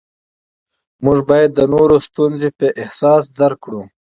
[1.03, 3.81] موږ باید د نورو ستونزې په احساس درک کړو